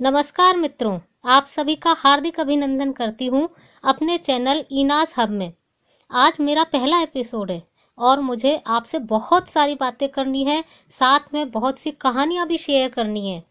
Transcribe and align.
नमस्कार 0.00 0.56
मित्रों, 0.56 0.98
आप 1.24 1.46
सभी 1.46 1.74
का 1.74 1.92
हार्दिक 1.92 2.38
अभिनंदन 2.40 2.90
करती 2.92 3.26
हूँ 3.26 3.48
अपने 3.84 4.18
चैनल 4.18 4.62
इनास 4.70 5.14
हब 5.18 5.30
में। 5.30 5.52
आज 6.10 6.36
मेरा 6.40 6.64
पहला 6.64 7.00
एपिसोड 7.00 7.50
है 7.50 7.62
और 7.98 8.20
मुझे 8.20 8.54
आपसे 8.66 8.98
बहुत 8.98 9.48
सारी 9.48 9.74
बातें 9.74 10.08
करनी 10.08 10.44
है, 10.44 10.62
साथ 10.90 11.34
में 11.34 11.50
बहुत 11.50 11.78
सी 11.78 11.90
कहानियाँ 11.90 12.46
भी 12.46 12.58
शेयर 12.58 12.88
करनी 12.88 13.28
है। 13.28 13.42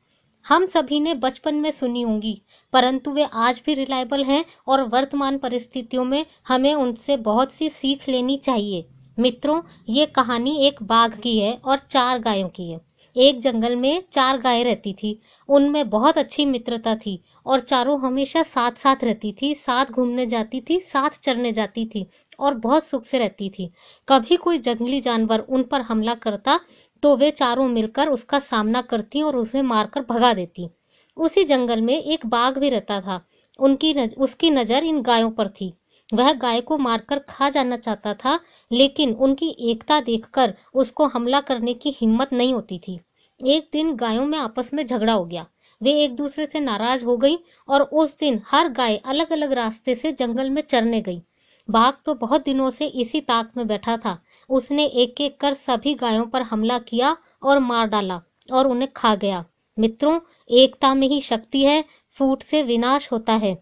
हम 0.45 0.65
सभी 0.65 0.99
ने 0.99 1.13
बचपन 1.15 1.55
में 1.55 1.69
सुनी 1.71 2.01
होंगी, 2.01 2.41
परंतु 2.73 3.11
वे 3.11 3.27
आज 3.33 3.61
भी 3.65 3.73
रिलायबल 3.73 4.23
हैं 4.23 4.43
और 4.67 4.87
वर्तमान 4.87 5.37
परिस्थितियों 5.37 6.05
में 6.05 6.25
हमें 6.47 6.73
उनसे 6.73 7.17
बहुत 7.17 7.51
सी 7.51 7.69
सीख 7.69 8.09
लेनी 8.09 8.37
चाहिए। 8.37 8.85
मित्रों, 9.19 9.61
ये 9.89 10.05
कहानी 10.05 10.59
एक 10.67 10.83
बाघ 10.83 11.13
की 11.19 11.39
है 11.39 11.53
और 11.55 11.77
चार 11.79 12.19
गायों 12.19 12.49
की 12.49 12.71
है। 12.71 12.86
एक 13.17 13.39
जंगल 13.41 13.75
में 13.75 14.01
चार 14.11 14.37
गाय 14.37 14.63
रहती 14.63 14.93
थी। 14.93 15.17
उनमें 15.49 15.89
बहुत 15.89 16.17
अच्छी 16.17 16.45
मित्रता 16.45 16.95
थी 16.95 17.19
और 17.45 17.59
चारों 17.61 17.99
हमेशा 18.01 18.43
साथ 18.43 18.71
साथ 18.77 19.03
रहती 19.03 19.31
थी 19.41 19.53
साथ 19.55 19.85
घूमने 19.85 20.25
जाती 20.25 20.61
थी 20.61 20.79
साथ 20.79 21.19
चरने 21.21 21.51
जाती 21.51 21.85
थी 21.85 22.05
और 22.39 22.53
बहुत 22.55 22.85
सुख 22.85 23.03
से 23.03 23.19
रहती 23.19 23.49
थी। 23.49 23.69
कभी 24.07 24.35
कोई 24.37 24.57
जंगली 24.59 24.99
जानवर 25.01 25.39
उन 25.39 25.63
पर 25.63 25.81
हमला 25.81 26.13
करता 26.17 26.59
तो 27.03 27.15
वे 27.15 27.31
चारों 27.31 27.67
मिलकर 27.69 28.09
उसका 28.09 28.39
सामना 28.41 28.81
करती 28.83 29.21
और 29.21 29.35
उसे 29.35 29.61
मारकर 29.63 30.05
भगा 30.09 30.33
देती। 30.33 30.69
उसी 31.17 31.43
जंगल 31.45 31.81
में 31.81 31.95
एक 31.95 32.25
बाघ 32.25 32.57
भी 32.57 32.69
रहता 32.69 32.99
था। 33.01 33.21
उनकी 33.59 33.93
नज, 33.93 34.13
उसकी 34.15 34.49
नज़र 34.49 34.83
इन 34.83 35.01
गायों 35.01 35.31
पर 35.31 35.47
थी। 35.49 35.73
वह 36.09 36.31
गाय 36.35 36.61
को 36.61 36.77
मारकर 36.77 37.19
खा 37.19 37.49
जाना 37.49 37.77
चाहता 37.77 38.13
था 38.15 38.39
लेकिन 38.71 39.13
उनकी 39.15 39.49
एकता 39.71 39.99
देखकर 40.01 40.53
उसको 40.75 41.07
हमला 41.07 41.39
करने 41.41 41.73
की 41.73 41.89
हिम्मत 41.91 42.33
नहीं 42.33 42.53
होती 42.53 42.77
थी। 42.79 42.99
एक 43.41 43.69
दिन 43.73 43.95
गायों 43.95 44.25
में 44.25 44.37
आपस 44.37 44.73
में 44.73 44.85
झगड़ा 44.85 45.13
हो 45.13 45.25
गया। 45.25 45.45
वे 45.81 45.91
एक 46.03 46.15
दूसरे 46.15 46.45
से 46.45 46.59
नाराज़ 46.59 47.05
हो 47.05 47.17
गई 47.17 47.37
और 47.69 47.81
उस 47.81 48.17
दिन 48.17 48.41
हर 48.45 48.69
गाय 48.69 48.95
अलग 48.95 49.31
अलग 49.31 49.51
रास्ते 49.51 49.95
से 49.95 50.11
जंगल 50.11 50.49
में 50.49 50.61
चरने 50.61 51.01
गई। 51.01 51.21
बाघ 51.69 51.93
तो 52.05 52.13
बहुत 52.13 52.45
दिनों 52.45 52.69
से 52.69 52.85
इसी 52.85 53.21
ताक 53.21 53.51
में 53.57 53.67
बैठा 53.67 53.97
था। 53.97 54.17
उसने 54.49 54.85
एक 54.85 55.21
एक 55.21 55.39
कर 55.39 55.53
सभी 55.53 55.93
गायों 55.93 56.25
पर 56.25 56.41
हमला 56.41 56.79
किया 56.79 57.15
और 57.43 57.59
मार 57.59 57.87
डाला 57.87 58.21
और 58.53 58.67
उन्हें 58.67 58.91
खा 58.95 59.15
गया। 59.15 59.45
मित्रों, 59.77 60.19
एकता 60.49 60.93
में 60.93 61.07
ही 61.07 61.21
शक्ति 61.21 61.63
है, 61.63 61.83
फूट 62.17 62.43
से 62.43 62.63
विनाश 62.63 63.11
होता 63.11 63.33
है। 63.33 63.57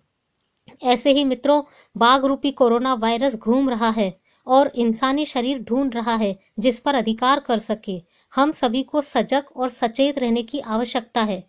ऐसे 0.83 1.11
ही 1.11 1.23
मित्रों 1.23 1.61
बाघ 1.97 2.25
रूपी 2.25 2.51
कोरोना 2.51 2.93
वायरस 2.93 3.35
घूम 3.35 3.69
रहा 3.69 3.89
है 3.89 4.17
और 4.47 4.71
इंसानी 4.75 5.25
शरीर 5.25 5.59
ढूंढ 5.59 5.95
रहा 5.95 6.15
है 6.15 6.39
जिस 6.59 6.79
पर 6.79 6.95
अधिकार 6.95 7.39
कर 7.39 7.59
सके। 7.59 8.14
हम 8.36 8.52
सभी 8.52 8.83
को 8.83 9.02
सजग 9.02 9.52
और 9.55 9.69
सचेत 9.69 10.19
रहने 10.19 10.44
की 10.44 10.59
आवश्यकता 10.59 11.22
है। 11.23 11.44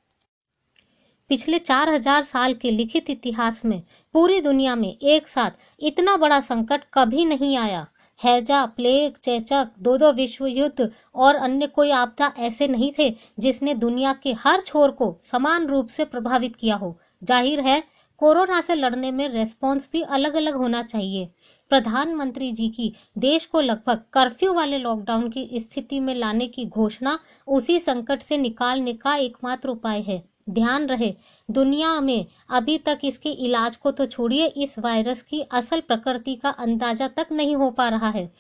पिछले 1.31 1.59
चार 1.59 1.89
हज़ार 1.89 2.23
साल 2.23 2.55
के 2.55 2.71
लिखित 2.71 3.11
इतिहास 3.11 3.65
में 3.65 3.83
पूरी 4.15 4.41
दुनिया 4.41 4.75
में 4.77 4.89
एक 4.89 5.29
साथ 5.29 5.67
इतना 5.81 6.17
बड़ा 6.17 6.41
संकट 6.41 6.85
कभी 6.95 7.25
नहीं 7.25 7.57
आया। 7.57 7.87
हैजा, 8.21 8.65
प्लेग, 8.67 9.17
चेचक 9.17 9.71
दो 9.79 9.97
दो 9.97 10.13
विश्व 10.13 10.47
युद्ध 10.47 10.91
और 11.15 11.35
अन्य 11.37 11.67
कोई 11.69 11.91
आपदा 11.93 12.33
ऐसे 12.39 12.69
नहीं 12.69 12.93
थे 12.99 13.11
जिसने 13.39 13.75
दुनिया 13.77 14.13
के 14.23 14.33
हर 14.35 14.61
छोर 14.61 14.91
को 14.93 15.17
समान 15.23 15.67
रूप 15.67 15.89
से 15.89 16.05
प्रभावित 16.05 16.57
किया 16.57 16.77
हो। 16.77 16.97
ज़ाहिर 17.25 17.61
है 17.61 17.83
कोरोना 18.21 18.61
से 18.61 18.75
लड़ने 18.75 19.11
में 19.11 19.29
रेस्पॉन्स 19.29 19.89
भी 19.93 20.03
अलग 20.03 20.35
अलग 20.35 20.55
होना 20.55 20.83
चाहिए। 20.83 21.29
प्रधानमंत्री 21.71 22.51
जी 22.53 22.69
की 22.69 22.93
देश 23.19 23.47
को 23.47 23.61
लगभग 23.61 24.05
कर्फ्यू 24.13 24.53
वाले 24.53 24.79
लॉकडाउन 24.79 25.29
की 25.29 25.49
स्थिति 25.55 26.01
में 26.01 26.15
लाने 26.15 26.47
की 26.47 26.65
घोषणा 26.67 27.19
उसी 27.49 27.79
संकट 27.81 28.23
से 28.23 28.37
निकालने 28.39 28.93
का 28.95 29.15
एकमात्र 29.17 29.69
उपाय 29.69 30.01
है। 30.01 30.23
ध्यान 30.51 30.87
रहे, 30.87 31.15
दुनिया 31.49 32.01
में 32.01 32.27
अभी 32.51 32.77
तक 32.79 32.99
इसके 33.05 33.31
इलाज 33.31 33.77
को 33.77 33.91
तो 33.91 34.07
छोड़िए, 34.07 34.47
इस 34.47 34.79
वायरस 34.79 35.23
की 35.23 35.41
असल 35.41 35.81
प्रकृति 35.81 36.35
का 36.35 36.51
अंदाज़ा 36.51 37.09
तक 37.09 37.33
नहीं 37.33 37.57
हो 37.57 37.71
पा 37.71 37.89
रहा 37.89 38.09
है। 38.09 38.31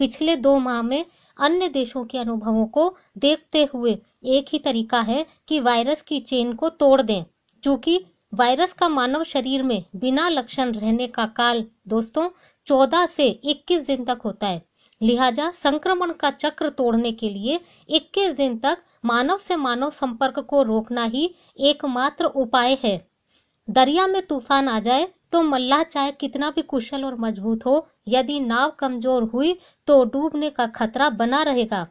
पिछले 0.00 0.34
दो 0.36 0.56
माह 0.58 0.80
में 0.82 1.04
अन्य 1.38 1.68
देशों 1.68 2.04
के 2.04 2.18
अनुभवों 2.18 2.66
को 2.66 2.94
देखते 3.18 3.62
हुए 3.64 3.98
एक 4.24 4.46
ही 4.48 4.58
तरीका 4.58 5.00
है 5.00 5.24
कि 5.48 5.60
वायरस 5.60 6.02
की 6.02 6.18
चेन 6.20 6.52
को 6.52 6.68
तोड़ 6.68 7.00
दें 7.02 7.24
क्योंकि 7.64 7.98
वायरस 8.34 8.72
का 8.72 8.88
मानव 8.88 9.22
शरीर 9.24 9.62
में 9.62 9.84
बिना 9.96 10.28
लक्षण 10.28 10.72
रहने 10.72 11.06
का 11.08 11.26
काल 11.36 11.62
दोस्तों 11.88 12.28
14 12.66 13.06
से 13.06 13.28
21 13.44 13.86
दिन 13.86 14.04
तक 14.04 14.20
होता 14.24 14.46
है। 14.46 14.62
लिहाजा 15.00 15.50
संक्रमण 15.52 16.12
का 16.12 16.30
चक्र 16.32 16.68
तोड़ने 16.70 17.12
के 17.12 17.28
लिए 17.30 17.60
21 17.88 18.36
दिन 18.36 18.56
तक 18.58 18.78
मानव 19.04 19.38
से 19.38 19.56
मानव 19.58 19.90
संपर्क 19.92 20.38
को 20.40 20.62
रोकना 20.62 21.04
ही 21.04 21.28
एकमात्र 21.62 22.26
उपाय 22.36 22.76
है। 22.84 22.96
दरिया 23.68 24.06
में 24.06 24.20
तूफ़ान 24.26 24.68
आ 24.68 24.78
जाए 24.80 25.08
तो 25.32 25.42
मल्लाह 25.44 25.82
चाहे 25.84 26.12
कितना 26.14 26.50
भी 26.50 26.62
कुशल 26.64 27.04
और 27.04 27.16
मज़बूत 27.20 27.66
हो, 27.66 27.86
यदि 28.08 28.40
नाव 28.42 28.70
कमज़ोर 28.78 29.22
हुई 29.24 29.58
तो 29.86 30.04
डूबने 30.06 30.50
का 30.50 30.66
खतरा 30.68 31.10
बना 31.12 31.42
रहेगा। 31.42 31.86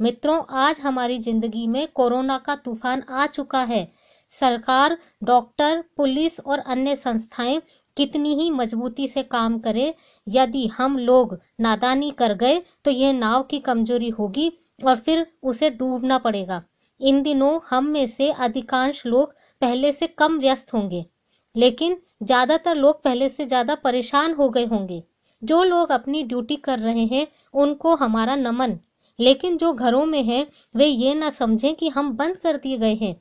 मित्रों, 0.00 0.42
आज 0.50 0.80
हमारी 0.80 1.18
ज़िंदगी 1.20 1.66
में 1.66 1.86
कोरोना 1.90 2.38
का 2.38 2.54
तूफ़ान 2.56 3.02
आ 3.02 3.26
चुका 3.28 3.62
है। 3.64 3.86
सरकार, 4.32 4.96
डॉक्टर, 5.24 5.82
पुलिस 5.96 6.38
और 6.40 6.58
अन्य 6.58 6.94
संस्थाएँ 6.96 7.60
कितनी 7.96 8.34
ही 8.34 8.50
मजबूती 8.50 9.06
से 9.08 9.22
काम 9.24 9.58
करे, 9.58 9.94
यदि 10.26 10.66
हम 10.68 10.98
लोग 11.00 11.38
नादानी 11.60 12.10
कर 12.12 12.34
गए 12.36 12.60
तो 12.84 12.90
यह 12.90 13.12
नाव 13.14 13.42
की 13.42 13.58
कमज़ोरी 13.60 14.08
होगी 14.10 14.50
और 14.84 14.96
फिर 14.96 15.26
उसे 15.44 15.70
डूबना 15.72 16.18
पड़ेगा। 16.18 16.62
इन 17.00 17.22
दिनों 17.22 17.58
हम 17.70 17.86
में 17.86 18.06
से 18.08 18.30
अधिकांश 18.32 19.04
लोग 19.06 19.32
पहले 19.62 19.92
से 19.92 20.06
कम 20.08 20.38
व्यस्त 20.38 20.72
होंगे, 20.74 21.04
लेकिन 21.54 21.96
ज़्यादातर 22.22 22.74
लोग 22.76 23.02
पहले 23.02 23.28
से 23.28 23.46
ज़्यादा 23.46 23.74
परेशान 23.76 24.34
हो 24.34 24.48
गए 24.50 24.64
होंगे। 24.66 25.02
जो 25.42 25.62
लोग 25.64 25.90
अपनी 25.92 26.22
ड्यूटी 26.24 26.56
कर 26.58 26.78
रहे 26.78 27.04
हैं, 27.06 27.26
उनको 27.54 27.94
हमारा 27.96 28.34
नमन, 28.36 28.78
लेकिन 29.18 29.56
जो 29.56 29.72
घरों 29.74 30.04
में 30.06 30.22
हैं, 30.24 30.46
वे 30.74 30.86
ये 30.86 31.14
ना 31.14 31.30
समझें 31.32 31.74
कि 31.74 31.88
हम 31.88 32.12
बंद 32.12 32.36
कर 32.36 32.56
दिए 32.56 32.78
गए 32.78 32.94
हैं। 32.94 33.14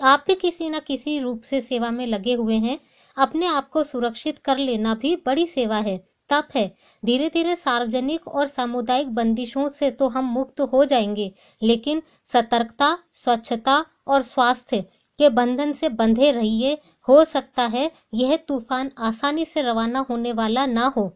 आप 0.00 0.24
भी 0.26 0.34
किसी 0.34 0.68
न 0.70 0.78
किसी 0.80 1.18
रूप 1.18 1.42
से 1.42 1.60
सेवा 1.60 1.90
में 1.90 2.06
लगे 2.06 2.34
हुए 2.34 2.56
हैं। 2.56 2.78
अपने 3.16 3.46
आप 3.46 3.68
को 3.68 3.82
सुरक्षित 3.82 4.38
कर 4.38 4.58
लेना 4.58 4.94
भी 4.94 5.14
बड़ी 5.16 5.46
सेवा 5.46 5.76
है। 5.78 5.96
तप 6.30 6.48
है। 6.54 6.66
धीरे 7.02 7.28
धीरे 7.28 7.54
सार्वजनिक 7.56 8.28
और 8.28 8.46
सामुदायिक 8.46 9.14
बंदिशों 9.14 9.68
से 9.68 9.90
तो 9.90 10.08
हम 10.08 10.24
मुक्त 10.24 10.60
हो 10.62 10.84
जाएँगे, 10.84 11.32
लेकिन 11.62 12.02
सतर्कता, 12.24 12.96
स्वच्छता 13.14 13.84
और 14.06 14.22
स्वास्थ्य 14.22 14.80
के 15.18 15.28
बंधन 15.30 15.72
से 15.72 15.88
बंधे 15.88 16.30
रहिए। 16.32 16.78
हो 17.08 17.24
सकता 17.24 17.66
है 17.66 17.90
यह 18.14 18.36
तूफ़ान 18.48 18.90
आसानी 18.98 19.44
से 19.44 19.62
रवाना 19.62 20.06
होने 20.10 20.32
वाला 20.32 20.66
ना 20.66 20.86
हो। 20.96 21.10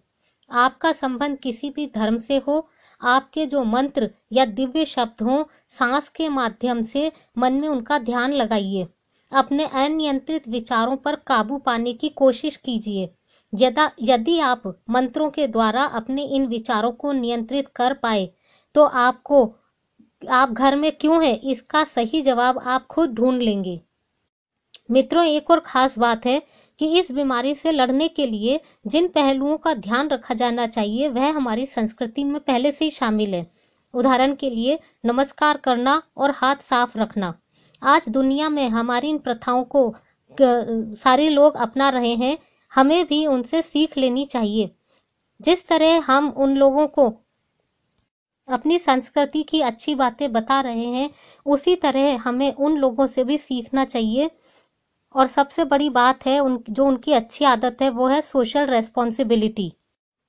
आपका 0.51 0.93
संबंध 0.93 1.39
किसी 1.39 1.71
भी 1.71 1.87
धर्म 1.95 2.17
से 2.19 2.37
हो, 2.39 2.67
आपके 3.01 3.47
जो 3.47 3.63
मंत्र 3.65 4.11
या 4.33 4.45
दिव्य 4.45 4.85
शब्द 4.85 5.23
हों, 5.23 5.45
सांस 5.69 6.09
के 6.09 6.29
माध्यम 6.29 6.81
से 6.83 7.11
मन 7.39 7.53
में 7.53 7.69
उनका 7.69 7.99
ध्यान 7.99 8.33
लगाइए। 8.33 8.87
अपने 9.33 9.65
अनियंत्रित 9.67 10.49
विचारों 10.49 10.97
पर 10.97 11.17
काबू 11.27 11.59
पाने 11.59 11.93
की 11.93 12.09
कोशिश 12.09 12.57
कीजिए। 12.57 13.09
यदा 13.53 13.85
आप 14.45 14.63
मंत्रों 14.91 15.31
के 15.31 15.47
द्वारा 15.49 15.85
अपने 15.95 16.23
इन 16.27 16.47
विचारों 16.47 16.93
को 16.93 17.13
नियंत्रित 17.13 17.69
कर 17.69 17.95
पाए 17.95 18.29
तो 18.75 18.85
आपको, 18.85 19.45
आप 20.23 20.51
घर 20.51 20.77
में 20.77 20.91
क्यों 20.93 21.25
है, 21.25 21.35
इसका 21.35 21.85
सही 21.85 22.23
जवाब 22.23 22.59
आप 22.59 22.87
खुद 22.87 23.11
ढूंढ 23.11 23.43
लेंगे। 23.43 23.81
मित्रों, 24.91 25.25
एक 25.25 25.51
और 25.51 25.61
खास 25.61 25.99
बात 25.99 26.27
है 26.27 26.43
कि 26.81 26.87
इस 26.99 27.11
बीमारी 27.13 27.55
से 27.55 27.73
लड़ने 27.73 28.09
के 28.09 28.27
लिए 28.27 28.61
जिन 28.87 29.09
पहलुओं 29.09 29.57
का 29.57 29.75
ध्यान 29.75 30.09
रखा 30.09 30.35
जाना 30.35 30.67
चाहिए, 30.67 31.09
वह 31.09 31.31
हमारी 31.31 31.67
संस्कृति 31.67 32.25
में 32.25 32.41
पहले 32.41 32.73
से 32.73 32.85
ही 32.85 32.91
शामिल 32.91 33.35
है। 33.35 33.47
उदाहरण 33.95 34.35
के 34.35 34.51
लिए, 34.51 34.79
नमस्कार 35.07 35.57
करना 35.57 36.03
और 36.17 36.31
हाथ 36.31 36.57
साफ़ 36.57 36.99
रखना। 36.99 37.35
आज 37.83 38.09
दुनिया 38.09 38.49
में 38.49 38.69
हमारी 38.69 39.09
इन 39.09 39.19
प्रथाओं 39.19 39.65
को 39.65 39.95
सारे 40.97 41.29
लोग 41.29 41.57
अपना 41.57 41.89
रहे 41.89 42.15
हैं, 42.15 42.39
हमें 42.73 43.07
भी 43.07 43.27
उनसे 43.27 43.63
सीख 43.63 43.99
लेनी 43.99 44.25
चाहिए। 44.25 44.71
जिस 45.41 45.69
तरह 45.69 46.01
हम 46.01 46.31
उन 46.37 46.57
लोगों 46.57 46.87
को 46.87 47.09
अपनी 48.49 48.79
संस्कृति 48.79 49.43
की 49.43 49.61
अच्छी 49.61 49.95
बातें 49.95 50.33
बता 50.33 50.61
रहे 50.61 50.87
हैं, 50.87 51.11
उसी 51.47 51.77
तरह 51.77 52.19
हमें 52.19 52.53
उन 52.53 52.77
लोगों 52.77 53.07
से 53.07 53.25
भी 53.25 53.39
सीखना 53.39 53.85
चाहिए 53.85 54.31
और 55.15 55.27
सबसे 55.27 55.65
बड़ी 55.65 55.91
बात 55.91 56.27
है 56.27 56.39
उन, 56.41 56.63
जो 56.71 56.87
उनकी 56.87 57.13
अच्छी 57.13 57.45
आदत 57.45 57.77
है, 57.83 57.91
वो 57.91 58.07
है 58.07 58.21
सोशल 58.21 58.67
रेस्पॉन्सिबिलिटी 58.67 59.73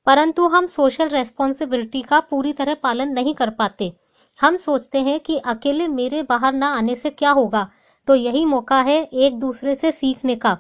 परंतु 0.08 0.48
हम 0.48 0.68
सोशल 0.68 1.08
रेस्पॉन्सिबिलिटी 1.08 2.02
का 2.02 2.20
पूरी 2.20 2.54
तरह 2.54 2.74
पालन 2.74 3.10
नहीं 3.10 3.34
कर 3.36 3.50
पाते। 3.50 3.92
हम 4.40 4.58
सोचते 4.58 5.02
हैं 5.02 5.20
कि 5.20 5.38
अकेले 5.38 5.88
मेरे 5.88 6.22
बाहर 6.24 6.54
ना 6.54 6.68
आने 6.68 6.96
से 6.96 7.10
क्या 7.10 7.32
होगा? 7.32 7.68
तो 8.08 8.16
यही 8.16 8.46
मौका 8.46 8.82
है 8.82 9.04
एक 9.04 9.40
दूसरे 9.40 9.76
से 9.76 9.92
सीखने 9.92 10.36
का। 10.36 10.54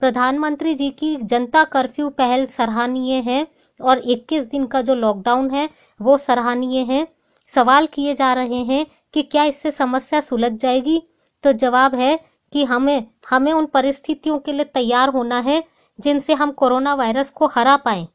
प्रधानमंत्री 0.00 0.74
जी 0.74 0.90
की 0.90 1.16
जनता 1.16 1.64
कर्फ्यू 1.64 2.08
पहल 2.08 2.46
सराहनीय 2.46 3.20
है 3.20 3.46
और 3.80 3.98
21 3.98 4.50
दिन 4.50 4.66
का 4.66 4.82
जो 4.82 4.94
लॉकडाउन 4.94 5.50
है, 5.50 5.68
वो 6.00 6.16
सराहनीय 6.18 6.82
है। 6.82 7.06
सवाल 7.52 7.86
किए 7.86 8.14
जा 8.14 8.32
रहे 8.32 8.62
हैं 8.64 8.86
कि 9.14 9.22
क्या 9.22 9.44
इससे 9.44 9.70
समस्या 9.70 10.20
सुलझ 10.20 10.52
जाएगी? 10.52 11.02
तो 11.44 11.52
जवाब 11.52 11.94
है 11.94 12.18
कि 12.52 12.64
हमें 12.64 13.06
हमें 13.28 13.52
उन 13.52 13.66
परिस्थितियों 13.66 14.38
के 14.38 14.52
लिए 14.52 14.64
तैयार 14.74 15.08
होना 15.08 15.38
है 15.40 15.62
जिनसे 15.98 16.34
हम 16.34 16.50
कोरोना 16.52 16.94
वायरस 16.94 17.30
को 17.30 17.46
हरा 17.46 17.76
पाए। 17.78 18.06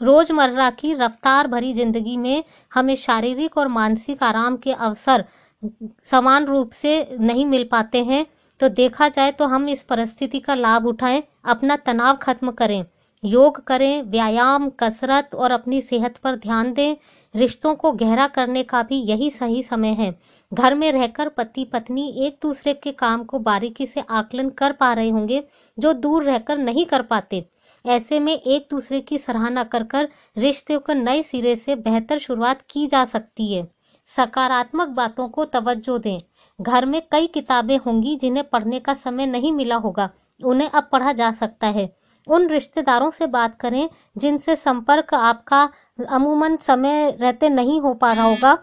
रोज़मर्रा 0.00 0.68
की 0.72 0.92
रफ्तार 0.94 1.46
भरी 1.46 1.72
ज़िंदगी 1.74 2.16
में 2.16 2.44
हमें 2.72 2.94
शारीरिक 2.96 3.56
और 3.58 3.68
मानसिक 3.68 4.22
आराम 4.22 4.56
के 4.56 4.72
अवसर 4.72 5.24
समान 6.04 6.44
रूप 6.46 6.70
से 6.72 6.92
नहीं 7.20 7.44
मिल 7.46 7.68
पाते 7.72 8.02
हैं 8.04 8.24
तो 8.60 8.68
देखा 8.70 9.08
जाए 9.08 9.32
तो 9.32 9.46
हम 9.46 9.68
इस 9.68 9.82
परिस्थिति 9.82 10.40
का 10.40 10.54
लाभ 10.54 10.86
उठाएँ, 10.86 11.22
अपना 11.44 11.76
तनाव 11.76 12.16
खत्म 12.16 12.50
करें। 12.52 12.84
योग 13.22 13.62
करें, 13.64 14.02
व्यायाम, 14.02 14.68
कसरत 14.80 15.34
और 15.34 15.50
अपनी 15.50 15.80
सेहत 15.82 16.16
पर 16.16 16.36
ध्यान 16.36 16.72
दें। 16.72 16.96
रिश्तों 17.34 17.74
को 17.74 17.92
गहरा 17.94 18.26
करने 18.28 18.62
का 18.62 18.82
भी 18.82 19.00
यही 19.02 19.30
सही 19.30 19.62
समय 19.62 19.92
है। 19.94 20.10
घर 20.52 20.74
में 20.74 20.90
रहकर 20.92 21.28
पति 21.28 21.64
पत्नी 21.64 22.06
एक 22.26 22.38
दूसरे 22.42 22.74
के 22.74 22.92
काम 22.92 23.24
को 23.24 23.38
बारीकी 23.38 23.86
से 23.86 24.00
आकलन 24.00 24.48
कर 24.48 24.72
पा 24.72 24.92
रहे 24.92 25.10
होंगे, 25.10 25.42
जो 25.78 25.92
दूर 25.92 26.24
रहकर 26.24 26.58
नहीं 26.58 26.86
कर 26.86 27.02
पाते। 27.02 27.44
ऐसे 27.84 28.20
में 28.20 28.32
एक 28.32 28.66
दूसरे 28.70 29.00
की 29.00 29.18
सराहना 29.18 29.64
कर 29.64 29.82
कर 29.82 30.08
रिश्ते 30.38 30.78
को 30.78 30.92
नए 30.92 31.22
सिरे 31.22 31.54
से 31.56 31.76
बेहतर 31.76 32.18
शुरुआत 32.18 32.62
की 32.70 32.86
जा 32.86 33.04
सकती 33.04 33.52
है। 33.54 33.66
सकारात्मक 34.08 34.88
बातों 34.88 35.28
को 35.28 35.44
तवज्जो 35.44 35.98
दें। 35.98 36.18
घर 36.60 36.86
में 36.86 37.00
कई 37.12 37.26
किताबें 37.26 37.76
होंगी 37.78 38.16
जिन्हें 38.16 38.48
पढ़ने 38.48 38.80
का 38.80 38.94
समय 38.94 39.26
नहीं 39.26 39.52
मिला 39.52 39.76
होगा, 39.76 40.10
उन्हें 40.40 40.68
अब 40.70 40.88
पढ़ा 40.92 41.12
जा 41.12 41.30
सकता 41.30 41.66
है। 41.66 41.88
उन 42.28 42.48
रिश्तेदारों 42.48 43.10
से 43.10 43.26
बात 43.26 43.56
करें, 43.60 43.88
जिनसे 44.18 44.56
संपर्क 44.56 45.14
आपका 45.14 45.68
अमूमन 46.08 46.56
समय 46.56 47.16
रहते 47.20 47.48
नहीं 47.48 47.80
हो 47.80 47.94
पा 47.94 48.12
रहा 48.12 48.24
होगा। 48.24 48.58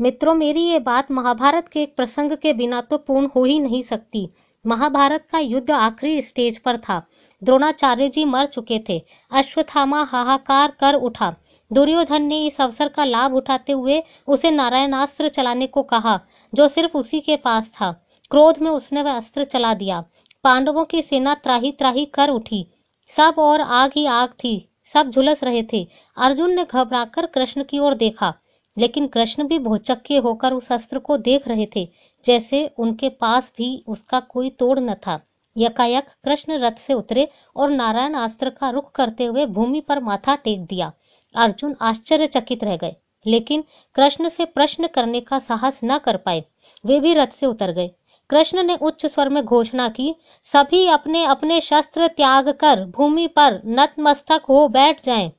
मित्रों, 0.00 0.34
मेरी 0.34 0.62
ये 0.62 0.78
बात 0.78 1.10
महाभारत 1.10 1.68
के 1.68 1.82
एक 1.82 1.96
प्रसंग 1.96 2.32
के 2.32 2.52
बिना 2.52 2.80
तो 2.80 2.98
पूर्ण 2.98 3.26
हो 3.26 3.44
ही 3.44 3.60
नहीं 3.60 3.82
सकती। 3.82 4.30
महाभारत 4.66 5.26
का 5.32 5.38
युद्ध 5.38 5.70
आखिरी 5.70 6.22
स्टेज 6.22 6.58
पर 6.58 6.76
था। 6.76 7.06
द्रोणाचार्य 7.42 8.08
जी 8.08 8.24
मर 8.24 8.46
चुके 8.46 8.78
थे। 8.88 9.04
अश्वत्थामा 9.32 10.02
हाहाकार 10.02 10.76
कर 10.80 10.94
उठा। 10.94 11.34
दुर्योधन 11.72 12.22
ने 12.22 12.46
इस 12.46 12.60
अवसर 12.60 12.88
का 12.88 13.04
लाभ 13.04 13.34
उठाते 13.34 13.72
हुए 13.72 14.02
उसे 14.26 14.50
नारायणास्त्र 14.50 15.28
चलाने 15.28 15.66
को 15.66 15.82
कहा, 15.82 16.20
जो 16.54 16.68
सिर्फ़ 16.68 16.96
उसी 16.98 17.20
के 17.20 17.36
पास 17.36 17.68
था। 17.68 17.92
क्रोध 18.30 18.58
में 18.58 18.70
उसने 18.70 19.02
वह 19.02 19.12
अस्त्र 19.12 19.44
चला 19.44 19.74
दिया। 19.74 20.04
पांडवों 20.44 20.84
की 20.84 21.02
सेना 21.02 21.34
त्राही 21.34 21.72
त्राही 21.72 22.04
कर 22.04 22.28
उठी। 22.28 22.66
सब 23.08 23.34
और 23.38 23.60
आग 23.60 23.90
ही 23.96 24.06
आग 24.06 24.28
थी। 24.28 24.68
सब 24.84 25.10
झुलस 25.10 25.44
रहे 25.44 25.62
थे। 25.62 25.88
अर्जुन 26.16 26.54
ने 26.54 26.64
घबराकर 26.64 27.26
कृष्ण 27.26 27.64
की 27.64 27.78
ओर 27.78 27.94
देखा। 27.94 28.34
लेकिन 28.76 29.06
कृष्ण 29.06 29.46
भी 29.48 29.58
भोचक्के 29.58 30.16
होकर 30.16 30.52
उस 30.52 30.70
अस्त्र 30.72 30.98
को 30.98 31.16
देख 31.18 31.48
रहे 31.48 31.66
थे, 31.76 31.88
जैसे 32.24 32.66
उनके 32.78 33.08
पास 33.08 33.52
भी 33.58 33.84
उसका 33.86 34.20
कोई 34.20 34.50
तोड़ 34.50 34.78
न 34.80 34.94
था। 34.96 35.20
यकायक 35.56 36.06
कृष्ण 36.24 36.58
रथ 36.58 36.78
से 36.78 36.94
उतरे 36.94 37.28
और 37.56 37.70
नारायण 37.70 38.14
अस्त्र 38.14 38.50
का 38.50 38.70
रुख 38.70 38.90
करते 38.92 39.24
हुए 39.24 39.46
भूमि 39.46 39.80
पर 39.80 40.00
माथा 40.00 40.34
टेक 40.34 40.64
दिया। 40.64 40.92
अर्जुन 41.34 41.76
आश्चर्यचकित 41.80 42.64
रह 42.64 42.76
गए, 42.76 42.94
लेकिन 43.26 43.64
कृष्ण 43.96 44.28
से 44.28 44.44
प्रश्न 44.44 44.86
करने 44.86 45.20
का 45.20 45.38
साहस 45.38 45.80
न 45.84 45.98
कर 45.98 46.16
पाए। 46.16 46.44
वे 46.84 46.98
भी 47.00 47.14
रथ 47.14 47.26
से 47.26 47.46
उतर 47.46 47.72
गए। 47.72 47.90
कृष्ण 48.30 48.62
ने 48.62 48.76
उच्च 48.76 49.06
स्वर 49.06 49.28
में 49.28 49.44
घोषणा 49.44 49.88
की, 49.88 50.14
सभी 50.46 50.86
अपने 50.86 51.24
अपने 51.24 51.60
शस्त्र 51.60 52.06
त्याग 52.08 52.48
कर 52.50 52.84
भूमि 52.86 53.26
पर 53.26 53.60
नतमस्तक 53.66 54.44
हो 54.48 54.66
बैठ 54.68 55.04
जाएँ। 55.04 55.30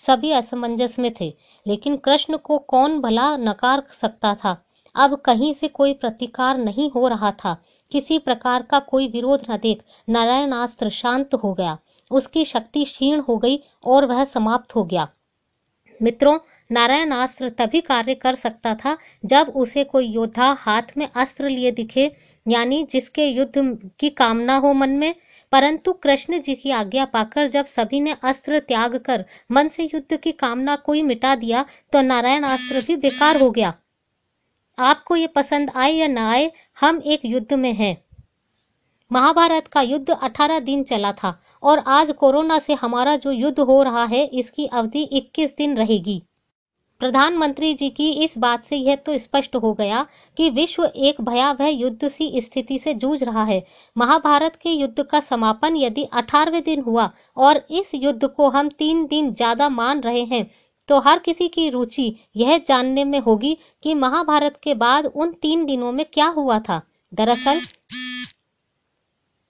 सभी 0.00 0.30
असमंजस 0.30 0.98
में 0.98 1.12
थे। 1.20 1.32
लेकिन 1.66 1.96
कृष्ण 1.96 2.36
को 2.36 2.58
कौन 2.58 3.00
भला 3.00 3.36
नकार 3.36 3.82
सकता 3.92 4.34
था? 4.34 4.64
अब 4.94 5.14
कहीं 5.14 5.52
से 5.52 5.68
कोई 5.68 5.92
प्रतिकार 5.94 6.58
नहीं 6.58 6.90
हो 6.90 7.08
रहा 7.08 7.30
था। 7.30 7.56
किसी 7.92 8.18
प्रकार 8.18 8.62
का 8.62 8.78
कोई 8.78 9.08
विरोध 9.08 9.44
न 9.50 9.56
देख 9.56 9.82
नारायणास्त्र 10.08 10.88
शांत 10.88 11.34
हो 11.34 11.52
गया। 11.54 11.78
उसकी 12.10 12.44
शक्ति 12.44 12.84
क्षीण 12.84 13.20
हो 13.20 13.36
गई 13.38 13.62
और 13.84 14.06
वह 14.06 14.24
समाप्त 14.24 14.74
हो 14.74 14.84
गया। 14.84 15.08
मित्रों 16.02 16.38
नारायणास्त्र 16.72 17.48
तभी 17.48 17.80
कार्य 17.80 18.14
कर 18.14 18.34
सकता 18.34 18.74
था 18.74 18.96
जब 19.24 19.52
उसे 19.56 19.84
कोई 19.84 20.06
योद्धा 20.06 20.52
हाथ 20.52 20.82
में 20.96 21.08
अस्त्र 21.16 21.48
लिए 21.48 21.70
दिखे, 21.70 22.16
यानी 22.48 22.82
जिसके 22.90 23.26
युद्ध 23.26 23.78
की 24.00 24.10
कामना 24.10 24.56
हो 24.56 24.72
मन 24.72 24.90
में। 24.90 25.14
परंतु 25.52 25.92
कृष्ण 25.92 26.40
जी 26.40 26.54
की 26.54 26.70
आज्ञा 26.70 27.04
पाकर 27.04 27.46
जब 27.46 27.66
सभी 27.66 28.00
ने 28.00 28.14
अस्त्र 28.22 28.58
त्याग 28.58 28.96
कर 28.96 29.24
मन 29.50 29.68
से 29.68 29.84
युद्ध 29.84 30.16
की 30.16 30.32
कामना 30.32 30.76
कोई 30.76 31.02
मिटा 31.02 31.34
दिया 31.34 31.64
तो 31.92 32.00
नारायण 32.00 32.44
अस्त्र 32.44 32.86
भी 32.86 32.96
बेकार 32.96 33.36
हो 33.36 33.50
गया। 33.50 33.74
आपको 34.78 35.16
ये 35.16 35.26
पसंद 35.26 35.70
आए 35.74 35.92
या 35.92 36.06
ना 36.06 36.30
आए, 36.30 36.52
हम 36.80 37.02
एक 37.06 37.20
युद्ध 37.24 37.52
में 37.52 37.72
हैं। 37.72 38.04
महाभारत 39.12 39.66
का 39.66 39.80
युद्ध 39.80 40.10
18 40.10 40.58
दिन 40.58 40.82
चला 40.82 41.12
था, 41.12 41.42
और 41.62 41.78
आज 41.78 42.10
कोरोना 42.10 42.58
से 42.58 42.74
हमारा 42.74 43.16
जो 43.16 43.30
युद्ध 43.30 43.60
हो 43.60 43.82
रहा 43.82 44.04
है, 44.04 44.24
इसकी 44.24 44.66
अवधि 44.66 45.02
21 45.12 45.56
दिन 45.56 45.76
रहेगी। 45.76 46.22
प्रधानमंत्री 47.00 47.72
जी 47.74 47.88
की 47.90 48.10
इस 48.24 48.36
बात 48.38 48.64
से 48.64 48.76
यह 48.76 48.96
तो 48.96 49.16
स्पष्ट 49.18 49.54
हो 49.56 49.72
गया 49.74 50.06
कि 50.36 50.48
विश्व 50.50 50.84
एक 50.84 51.20
भयावह 51.20 51.66
युद्ध 51.66 52.08
सी 52.08 52.40
स्थिति 52.40 52.78
से 52.78 52.92
जूझ 52.94 53.22
रहा 53.22 53.44
है। 53.44 53.62
महाभारत 53.96 54.56
के 54.62 54.70
युद्ध 54.70 55.02
का 55.02 55.20
समापन 55.20 55.76
यदि 55.76 56.04
अठारवे 56.12 56.60
दिन 56.60 56.82
हुआ 56.82 57.10
और 57.36 57.62
इस 57.70 57.90
युद्ध 57.94 58.26
को 58.26 58.48
हम 58.48 58.68
तीन 58.78 59.04
दिन 59.06 59.32
ज़्यादा 59.34 59.68
मान 59.68 60.00
रहे 60.00 60.24
हैं 60.24 60.44
तो 60.88 60.98
हर 60.98 61.18
किसी 61.18 61.46
की 61.48 61.68
रुचि 61.70 62.14
यह 62.36 62.56
जानने 62.68 63.04
में 63.04 63.18
होगी 63.20 63.56
कि 63.82 63.94
महाभारत 63.94 64.58
के 64.62 64.74
बाद 64.74 65.06
उन 65.06 65.32
तीन 65.42 65.64
दिनों 65.66 65.92
में 65.92 66.04
क्या 66.12 66.26
हुआ 66.28 66.58
था। 66.58 66.80
दरअसल 67.12 67.60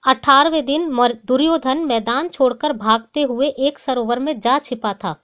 अठारवे 0.03 0.61
दिन 0.61 0.89
दुर्योधन 1.25 1.83
मैदान 1.85 2.29
छोड़कर 2.29 2.73
भागते 2.75 3.21
हुए 3.23 3.47
एक 3.59 3.79
सरोवर 3.79 4.19
में 4.19 4.39
जा 4.39 4.57
छिपा 4.59 4.93
था। 4.93 5.15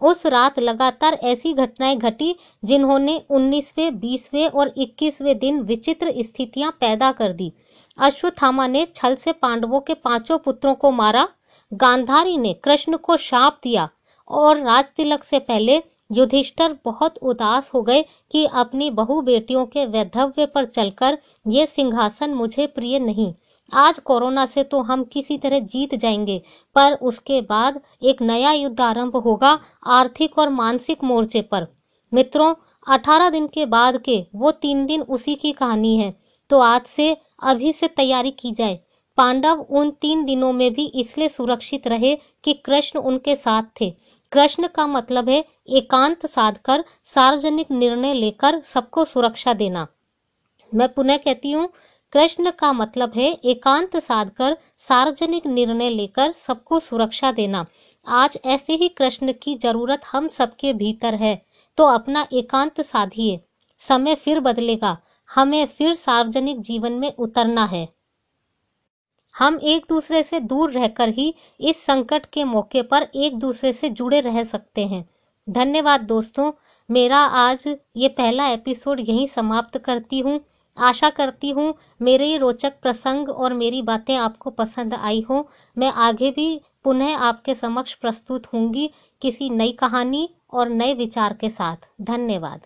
उस 0.00 0.24
रात 0.26 0.58
लगातार 0.58 1.14
ऐसी 1.14 1.52
घटनाएँ 1.54 1.96
घटी 1.96 2.34
जिन्होंने 2.64 3.20
19वें, 3.30 4.00
20वें 4.00 4.48
और 4.48 4.72
21वें 4.76 5.38
दिन 5.38 5.60
विचित्र 5.60 6.12
स्थितियाँ 6.18 6.70
पैदा 6.80 7.10
कर 7.12 7.32
दी। 7.32 7.52
अश्वत्थामा 7.98 8.66
ने 8.66 8.84
छल 8.94 9.14
से 9.14 9.32
पांडवों 9.32 9.80
के 9.80 9.94
पाँचों 9.94 10.38
पुत्रों 10.38 10.74
को 10.74 10.90
मारा। 10.90 11.28
गांधारी 11.72 12.36
ने 12.36 12.52
कृष्ण 12.54 12.96
को 12.96 13.16
शाप 13.16 13.60
दिया 13.62 13.88
और 14.30 14.56
राज 14.56 14.90
तिलक 14.96 15.24
से 15.24 15.38
पहले 15.38 15.82
युधिष्ठर 16.10 16.76
बहुत 16.84 17.18
उदास 17.18 17.70
हो 17.74 17.82
गए 17.82 18.02
कि 18.30 18.44
अपनी 18.54 18.90
बहु 18.90 19.20
बेटियों 19.22 19.64
के 19.66 19.84
वैधव्य 19.86 20.46
पर 20.46 20.64
चलकर 20.64 21.18
ये 21.46 21.66
सिंहासन 21.66 22.34
मुझे 22.34 22.66
प्रिय 22.66 22.98
नहीं। 22.98 23.32
आज 23.72 23.98
कोरोना 23.98 24.44
से 24.46 24.62
तो 24.62 24.80
हम 24.82 25.04
किसी 25.04 25.38
तरह 25.38 25.58
जीत 25.58 25.94
जाएँगे, 25.94 26.42
पर 26.76 26.92
उसके 26.92 27.40
बाद 27.40 27.80
एक 28.02 28.22
नया 28.22 28.52
युद्ध 28.52 28.80
आरंभ 28.80 29.16
होगा 29.16 29.58
आर्थिक 29.86 30.38
और 30.38 30.48
मानसिक 30.48 31.04
मोर्चे 31.04 31.42
पर। 31.42 31.66
मित्रों, 32.12 32.54
अठारह 32.88 33.30
दिन 33.30 33.46
के 33.46 33.66
बाद 33.66 33.98
के 33.98 34.26
वो 34.34 34.50
तीन 34.50 34.86
दिन 34.86 35.02
उसी 35.02 35.34
की 35.34 35.52
कहानी 35.52 35.96
है। 35.96 36.14
तो 36.50 36.58
आज 36.58 36.82
से 36.86 37.16
अभी 37.42 37.72
से 37.72 37.88
तैयारी 37.88 38.30
की 38.30 38.52
जाए। 38.52 38.78
पांडव 39.18 39.60
उन 39.70 39.90
तीन 39.90 40.24
दिनों 40.24 40.52
में 40.52 40.72
भी 40.72 40.86
इसलिए 40.86 41.28
सुरक्षित 41.28 41.86
रहे 41.86 42.14
कि 42.44 42.52
कृष्ण 42.52 42.98
उनके 42.98 43.36
साथ 43.36 43.62
थे। 43.80 43.90
कृष्ण 44.32 44.66
का 44.66 44.86
मतलब 44.86 45.28
है 45.28 45.44
एकांत 45.70 46.26
साधकर, 46.26 46.84
सार्वजनिक 47.04 47.70
निर्णय 47.70 48.14
लेकर 48.14 48.60
सबको 48.60 49.04
सुरक्षा 49.04 49.52
देना। 49.52 49.86
मैं 50.72 50.88
पुनः 50.88 51.16
कहती 51.16 51.52
हूँ 51.52 51.68
कृष्ण 52.12 52.50
का 52.50 52.72
मतलब 52.72 53.12
है 53.16 53.30
एकांत 53.44 53.96
साधकर 53.98 54.56
सार्वजनिक 54.88 55.46
निर्णय 55.46 55.88
लेकर 55.90 56.32
सबको 56.32 56.80
सुरक्षा 56.80 57.30
देना। 57.32 57.64
आज 58.06 58.36
ऐसे 58.46 58.74
ही 58.74 58.88
कृष्ण 58.88 59.32
की 59.42 59.54
ज़रूरत 59.56 60.02
हम 60.06 60.28
सबके 60.28 60.72
भीतर 60.72 61.14
है 61.14 61.34
तो 61.78 61.84
अपना 61.84 62.26
एकांत 62.32 62.80
साधिए। 62.80 63.40
समय 63.80 64.14
फिर 64.14 64.40
बदलेगा, 64.40 64.96
हमें 65.30 65.66
फिर 65.68 65.94
सार्वजनिक 65.94 66.60
जीवन 66.60 66.92
में 66.92 67.12
उतरना 67.16 67.64
है। 67.64 67.88
हम 69.34 69.58
एक 69.64 69.86
दूसरे 69.88 70.22
से 70.22 70.40
दूर 70.42 70.72
रहकर 70.72 71.08
ही 71.08 71.34
इस 71.60 71.84
संकट 71.84 72.26
के 72.26 72.44
मौके 72.44 72.82
पर 72.82 73.08
एक 73.16 73.38
दूसरे 73.38 73.72
से 73.72 73.88
जुड़े 73.90 74.20
रह 74.20 74.42
सकते 74.44 74.86
हैं। 74.86 75.04
धन्यवाद 75.48 76.00
दोस्तों, 76.02 76.52
मेरा 76.88 77.18
आज 77.18 77.66
ये 77.96 78.08
पहला 78.10 78.48
एपिसोड 78.48 79.00
यहीं 79.00 79.26
समाप्त 79.28 79.78
करती 79.78 80.18
हूँ। 80.20 80.40
आशा 80.76 81.10
करती 81.10 81.50
हूँ 81.50 81.74
मेरे 82.02 82.26
ये 82.26 82.36
रोचक 82.38 82.80
प्रसंग 82.82 83.28
और 83.28 83.52
मेरी 83.52 83.82
बातें 83.82 84.16
आपको 84.16 84.50
पसंद 84.50 84.94
आई 84.94 85.24
हो। 85.30 85.48
मैं 85.76 85.92
आगे 86.00 86.30
भी 86.30 86.60
पुनः 86.84 87.16
आपके 87.18 87.54
समक्ष 87.54 87.94
प्रस्तुत 87.94 88.46
होंगी 88.46 88.90
किसी 89.22 89.50
नई 89.50 89.72
कहानी 89.72 90.28
और 90.52 90.68
नए 90.68 90.94
विचार 90.94 91.32
के 91.32 91.50
साथ। 91.50 91.88
धन्यवाद। 92.00 92.60